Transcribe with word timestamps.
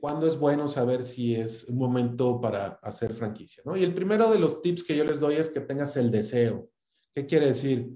cuándo 0.00 0.26
es 0.26 0.38
bueno 0.38 0.68
saber 0.68 1.04
si 1.04 1.34
es 1.34 1.64
un 1.64 1.78
momento 1.78 2.40
para 2.40 2.78
hacer 2.82 3.12
franquicia, 3.12 3.62
¿no? 3.66 3.76
Y 3.76 3.84
el 3.84 3.94
primero 3.94 4.30
de 4.30 4.38
los 4.38 4.62
tips 4.62 4.84
que 4.84 4.96
yo 4.96 5.04
les 5.04 5.20
doy 5.20 5.36
es 5.36 5.50
que 5.50 5.60
tengas 5.60 5.96
el 5.96 6.10
deseo. 6.10 6.70
¿Qué 7.12 7.26
quiere 7.26 7.48
decir? 7.48 7.90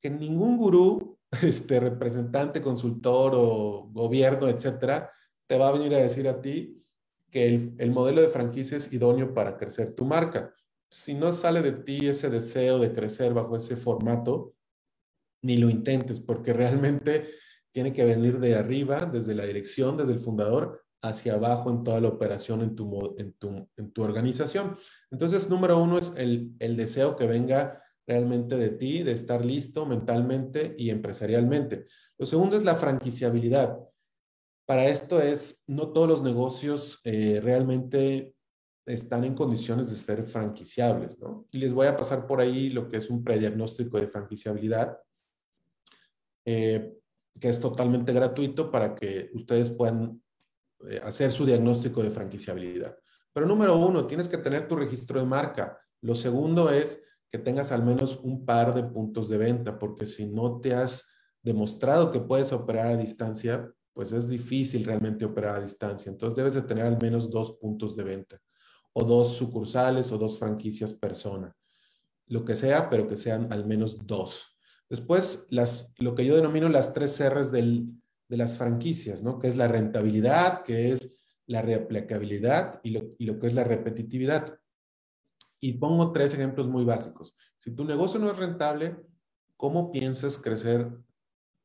Que 0.00 0.10
ningún 0.10 0.58
gurú, 0.58 1.18
este 1.42 1.80
representante, 1.80 2.60
consultor 2.60 3.32
o 3.34 3.88
gobierno, 3.90 4.48
etcétera, 4.48 5.10
te 5.46 5.56
va 5.56 5.68
a 5.68 5.72
venir 5.72 5.94
a 5.94 5.98
decir 5.98 6.28
a 6.28 6.40
ti 6.40 6.84
que 7.30 7.46
el, 7.46 7.74
el 7.78 7.90
modelo 7.90 8.20
de 8.20 8.28
franquicia 8.28 8.76
es 8.76 8.92
idóneo 8.92 9.32
para 9.32 9.56
crecer 9.56 9.94
tu 9.94 10.04
marca. 10.04 10.54
Si 10.90 11.14
no 11.14 11.32
sale 11.32 11.62
de 11.62 11.72
ti 11.72 12.06
ese 12.06 12.28
deseo 12.28 12.78
de 12.78 12.92
crecer 12.92 13.32
bajo 13.32 13.56
ese 13.56 13.76
formato, 13.76 14.54
ni 15.40 15.56
lo 15.56 15.70
intentes, 15.70 16.20
porque 16.20 16.52
realmente 16.52 17.30
tiene 17.72 17.92
que 17.92 18.04
venir 18.04 18.38
de 18.38 18.54
arriba, 18.54 19.06
desde 19.06 19.34
la 19.34 19.46
dirección, 19.46 19.96
desde 19.96 20.12
el 20.12 20.20
fundador, 20.20 20.84
hacia 21.02 21.34
abajo 21.34 21.70
en 21.70 21.82
toda 21.82 22.00
la 22.00 22.08
operación 22.08 22.62
en 22.62 22.76
tu, 22.76 23.14
en 23.18 23.32
tu, 23.32 23.68
en 23.76 23.92
tu 23.92 24.02
organización. 24.02 24.76
Entonces, 25.10 25.50
número 25.50 25.82
uno 25.82 25.98
es 25.98 26.12
el, 26.16 26.52
el 26.60 26.76
deseo 26.76 27.16
que 27.16 27.26
venga 27.26 27.82
realmente 28.06 28.56
de 28.56 28.70
ti, 28.70 29.02
de 29.02 29.12
estar 29.12 29.44
listo 29.44 29.86
mentalmente 29.86 30.74
y 30.78 30.90
empresarialmente. 30.90 31.86
Lo 32.18 32.26
segundo 32.26 32.56
es 32.56 32.64
la 32.64 32.76
franquiciabilidad. 32.76 33.78
Para 34.66 34.86
esto 34.86 35.20
es, 35.20 35.64
no 35.66 35.92
todos 35.92 36.08
los 36.08 36.22
negocios 36.22 37.00
eh, 37.04 37.40
realmente 37.42 38.34
están 38.86 39.24
en 39.24 39.34
condiciones 39.34 39.90
de 39.90 39.96
ser 39.96 40.24
franquiciables, 40.24 41.18
¿no? 41.20 41.46
Y 41.50 41.58
les 41.58 41.72
voy 41.72 41.86
a 41.86 41.96
pasar 41.96 42.26
por 42.26 42.40
ahí 42.40 42.70
lo 42.70 42.88
que 42.88 42.96
es 42.96 43.10
un 43.10 43.22
prediagnóstico 43.22 43.98
de 43.98 44.08
franquiciabilidad. 44.08 44.98
Eh, 46.44 47.01
que 47.40 47.48
es 47.48 47.60
totalmente 47.60 48.12
gratuito 48.12 48.70
para 48.70 48.94
que 48.94 49.30
ustedes 49.34 49.70
puedan 49.70 50.22
eh, 50.88 51.00
hacer 51.02 51.32
su 51.32 51.44
diagnóstico 51.46 52.02
de 52.02 52.10
franquiciabilidad. 52.10 52.96
Pero 53.32 53.46
número 53.46 53.76
uno, 53.76 54.06
tienes 54.06 54.28
que 54.28 54.38
tener 54.38 54.68
tu 54.68 54.76
registro 54.76 55.18
de 55.18 55.26
marca. 55.26 55.78
Lo 56.02 56.14
segundo 56.14 56.70
es 56.70 57.02
que 57.30 57.38
tengas 57.38 57.72
al 57.72 57.82
menos 57.82 58.20
un 58.22 58.44
par 58.44 58.74
de 58.74 58.84
puntos 58.84 59.28
de 59.28 59.38
venta, 59.38 59.78
porque 59.78 60.04
si 60.04 60.26
no 60.26 60.60
te 60.60 60.74
has 60.74 61.08
demostrado 61.42 62.12
que 62.12 62.20
puedes 62.20 62.52
operar 62.52 62.88
a 62.88 62.96
distancia, 62.96 63.72
pues 63.94 64.12
es 64.12 64.28
difícil 64.28 64.84
realmente 64.84 65.24
operar 65.24 65.56
a 65.56 65.60
distancia. 65.62 66.10
Entonces 66.10 66.36
debes 66.36 66.54
de 66.54 66.62
tener 66.62 66.84
al 66.84 66.98
menos 67.00 67.30
dos 67.30 67.58
puntos 67.58 67.96
de 67.96 68.04
venta, 68.04 68.40
o 68.92 69.04
dos 69.04 69.34
sucursales, 69.34 70.12
o 70.12 70.18
dos 70.18 70.38
franquicias 70.38 70.92
persona. 70.92 71.54
Lo 72.26 72.44
que 72.44 72.54
sea, 72.54 72.88
pero 72.90 73.08
que 73.08 73.16
sean 73.16 73.52
al 73.52 73.66
menos 73.66 74.06
dos. 74.06 74.51
Después, 74.92 75.46
las, 75.48 75.94
lo 75.96 76.14
que 76.14 76.26
yo 76.26 76.36
denomino 76.36 76.68
las 76.68 76.92
tres 76.92 77.18
R's 77.18 77.50
de 77.50 77.96
las 78.28 78.58
franquicias, 78.58 79.22
¿no? 79.22 79.38
Que 79.38 79.48
es 79.48 79.56
la 79.56 79.66
rentabilidad, 79.66 80.64
que 80.64 80.92
es 80.92 81.16
la 81.46 81.62
reaplicabilidad 81.62 82.78
y 82.82 82.90
lo, 82.90 83.14
y 83.16 83.24
lo 83.24 83.38
que 83.38 83.46
es 83.46 83.54
la 83.54 83.64
repetitividad. 83.64 84.60
Y 85.60 85.78
pongo 85.78 86.12
tres 86.12 86.34
ejemplos 86.34 86.68
muy 86.68 86.84
básicos. 86.84 87.34
Si 87.56 87.74
tu 87.74 87.86
negocio 87.86 88.20
no 88.20 88.30
es 88.30 88.36
rentable, 88.36 88.98
¿cómo 89.56 89.90
piensas 89.90 90.36
crecer 90.36 90.92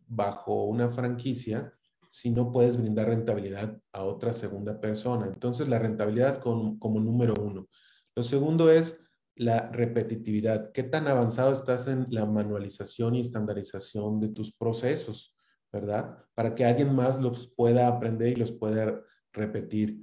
bajo 0.08 0.64
una 0.64 0.88
franquicia 0.88 1.74
si 2.10 2.30
no 2.30 2.54
puedes 2.54 2.78
brindar 2.78 3.10
rentabilidad 3.10 3.78
a 3.92 4.06
otra 4.06 4.32
segunda 4.32 4.80
persona? 4.80 5.26
Entonces, 5.26 5.68
la 5.68 5.80
rentabilidad 5.80 6.40
como 6.40 7.02
número 7.02 7.34
uno. 7.34 7.68
Lo 8.16 8.24
segundo 8.24 8.72
es 8.72 9.02
la 9.38 9.70
repetitividad. 9.72 10.72
¿Qué 10.72 10.84
tan 10.84 11.08
avanzado 11.08 11.54
estás 11.54 11.88
en 11.88 12.08
la 12.10 12.26
manualización 12.26 13.16
y 13.16 13.22
estandarización 13.22 14.20
de 14.20 14.30
tus 14.30 14.56
procesos, 14.56 15.36
verdad? 15.72 16.18
Para 16.34 16.56
que 16.56 16.66
alguien 16.66 16.94
más 16.94 17.22
los 17.22 17.54
pueda 17.56 17.88
aprender 17.88 18.30
y 18.30 18.36
los 18.36 18.52
pueda 18.52 19.02
repetir. 19.34 20.02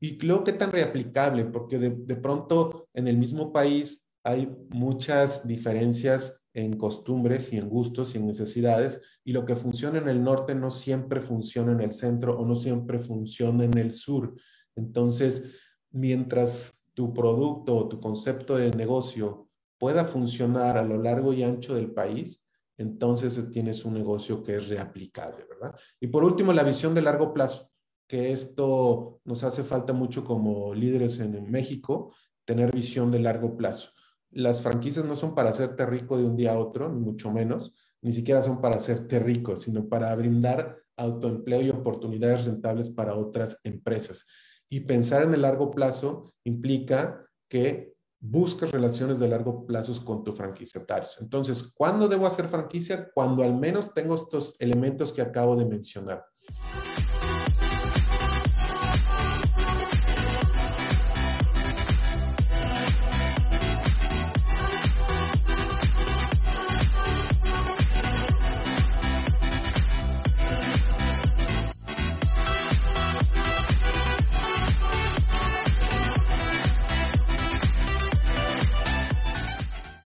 Y 0.00 0.18
luego, 0.20 0.44
¿qué 0.44 0.52
tan 0.52 0.72
reaplicable? 0.72 1.44
Porque 1.46 1.78
de, 1.78 1.90
de 1.90 2.16
pronto 2.16 2.88
en 2.92 3.08
el 3.08 3.16
mismo 3.16 3.52
país 3.52 4.08
hay 4.22 4.54
muchas 4.70 5.46
diferencias 5.46 6.42
en 6.54 6.76
costumbres 6.76 7.52
y 7.52 7.58
en 7.58 7.68
gustos 7.68 8.14
y 8.14 8.18
en 8.18 8.26
necesidades, 8.26 9.02
y 9.24 9.32
lo 9.32 9.44
que 9.44 9.56
funciona 9.56 9.98
en 9.98 10.08
el 10.08 10.22
norte 10.22 10.54
no 10.54 10.70
siempre 10.70 11.20
funciona 11.20 11.72
en 11.72 11.80
el 11.80 11.92
centro 11.92 12.38
o 12.38 12.46
no 12.46 12.54
siempre 12.54 12.98
funciona 12.98 13.64
en 13.64 13.76
el 13.76 13.92
sur. 13.92 14.34
Entonces, 14.76 15.46
mientras 15.90 16.83
tu 16.94 17.12
producto 17.12 17.76
o 17.76 17.88
tu 17.88 18.00
concepto 18.00 18.56
de 18.56 18.70
negocio 18.70 19.48
pueda 19.78 20.04
funcionar 20.04 20.78
a 20.78 20.84
lo 20.84 20.96
largo 21.02 21.32
y 21.32 21.42
ancho 21.42 21.74
del 21.74 21.92
país, 21.92 22.46
entonces 22.76 23.50
tienes 23.50 23.84
un 23.84 23.94
negocio 23.94 24.42
que 24.42 24.56
es 24.56 24.68
reaplicable, 24.68 25.44
¿verdad? 25.48 25.78
Y 26.00 26.06
por 26.08 26.24
último, 26.24 26.52
la 26.52 26.62
visión 26.62 26.94
de 26.94 27.02
largo 27.02 27.32
plazo, 27.32 27.70
que 28.06 28.32
esto 28.32 29.20
nos 29.24 29.44
hace 29.44 29.62
falta 29.62 29.92
mucho 29.92 30.24
como 30.24 30.74
líderes 30.74 31.20
en 31.20 31.50
México, 31.50 32.14
tener 32.44 32.72
visión 32.72 33.10
de 33.10 33.20
largo 33.20 33.56
plazo. 33.56 33.90
Las 34.30 34.62
franquicias 34.62 35.04
no 35.04 35.16
son 35.16 35.34
para 35.34 35.50
hacerte 35.50 35.86
rico 35.86 36.16
de 36.16 36.24
un 36.24 36.36
día 36.36 36.52
a 36.52 36.58
otro, 36.58 36.92
ni 36.92 37.00
mucho 37.00 37.30
menos, 37.32 37.76
ni 38.02 38.12
siquiera 38.12 38.42
son 38.42 38.60
para 38.60 38.76
hacerte 38.76 39.18
rico, 39.18 39.56
sino 39.56 39.88
para 39.88 40.14
brindar 40.14 40.78
autoempleo 40.96 41.62
y 41.62 41.70
oportunidades 41.70 42.44
rentables 42.44 42.90
para 42.90 43.14
otras 43.14 43.60
empresas. 43.64 44.26
Y 44.74 44.80
pensar 44.80 45.22
en 45.22 45.32
el 45.32 45.42
largo 45.42 45.70
plazo 45.70 46.34
implica 46.42 47.24
que 47.48 47.94
busques 48.18 48.72
relaciones 48.72 49.20
de 49.20 49.28
largo 49.28 49.64
plazo 49.64 50.04
con 50.04 50.24
tus 50.24 50.36
franquiciatarios. 50.36 51.16
Entonces, 51.20 51.72
¿cuándo 51.76 52.08
debo 52.08 52.26
hacer 52.26 52.48
franquicia? 52.48 53.08
Cuando 53.14 53.44
al 53.44 53.54
menos 53.54 53.94
tengo 53.94 54.16
estos 54.16 54.56
elementos 54.58 55.12
que 55.12 55.22
acabo 55.22 55.54
de 55.54 55.64
mencionar. 55.64 56.24